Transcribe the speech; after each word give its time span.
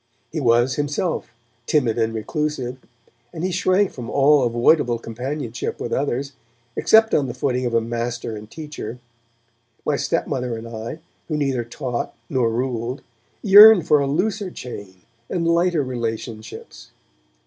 He 0.31 0.39
was, 0.39 0.77
himself, 0.77 1.27
timid 1.67 1.99
and 1.99 2.11
reclusive, 2.11 2.77
and 3.31 3.43
he 3.43 3.51
shrank 3.51 3.91
from 3.91 4.09
all 4.09 4.41
avoidable 4.41 4.97
companionship 4.97 5.79
with 5.79 5.93
others, 5.93 6.33
except 6.75 7.13
on 7.13 7.27
the 7.27 7.35
footing 7.35 7.67
of 7.67 7.75
a 7.75 7.81
master 7.81 8.35
and 8.35 8.49
teacher. 8.49 8.97
My 9.85 9.97
stepmother 9.97 10.57
and 10.57 10.67
I, 10.67 10.97
who 11.27 11.37
neither 11.37 11.63
taught 11.63 12.15
nor 12.31 12.49
ruled, 12.49 13.03
yearned 13.43 13.85
for 13.87 13.99
a 13.99 14.07
looser 14.07 14.49
chain 14.49 15.03
and 15.29 15.47
lighter 15.47 15.83
relationships. 15.83 16.89